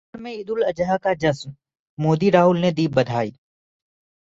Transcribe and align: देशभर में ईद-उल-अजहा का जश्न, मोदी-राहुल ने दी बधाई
देशभर 0.13 0.23
में 0.23 0.31
ईद-उल-अजहा 0.33 0.97
का 0.97 1.13
जश्न, 1.15 1.55
मोदी-राहुल 1.99 2.59
ने 2.59 2.71
दी 2.71 2.87
बधाई 2.87 3.33